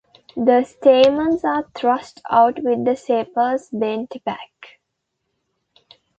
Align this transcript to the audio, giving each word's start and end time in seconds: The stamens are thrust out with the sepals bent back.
The 0.35 0.63
stamens 0.63 1.43
are 1.45 1.69
thrust 1.75 2.21
out 2.27 2.63
with 2.63 2.85
the 2.85 2.95
sepals 2.95 3.69
bent 3.71 4.15
back. 4.25 4.79